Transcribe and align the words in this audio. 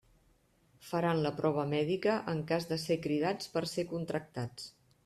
Faran 0.87 1.21
la 1.25 1.33
prova 1.41 1.67
mèdica 1.75 2.17
en 2.35 2.43
cas 2.53 2.69
de 2.73 2.81
ser 2.87 2.99
cridats 3.07 3.57
per 3.59 3.69
ser 3.77 3.91
contractats. 3.95 4.73